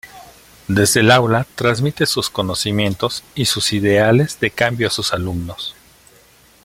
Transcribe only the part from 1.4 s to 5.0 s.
transmite sus conocimientos y sus ideales de cambio a